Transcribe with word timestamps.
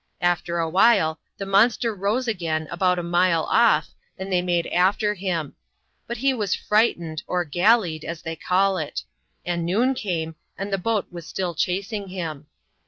After 0.21 0.57
a 0.57 0.67
while, 0.67 1.19
the 1.37 1.45
monster 1.45 1.93
rose 1.93 2.27
again, 2.27 2.67
about 2.71 2.97
a 2.97 3.03
mile 3.03 3.43
off, 3.43 3.89
and 4.17 4.33
they 4.33 4.41
made 4.41 4.65
after 4.65 5.13
him. 5.13 5.53
But 6.07 6.17
he 6.17 6.33
was 6.33 6.55
frightened, 6.55 7.21
or" 7.27 7.45
gallied," 7.45 8.03
as 8.03 8.23
they 8.23 8.35
call 8.35 8.79
it; 8.79 9.03
and 9.45 9.63
noon 9.63 9.93
came, 9.93 10.37
and 10.57 10.73
the 10.73 10.79
boat 10.79 11.05
was 11.11 11.27
still 11.27 11.53
chasing 11.53 12.07
him. 12.07 12.47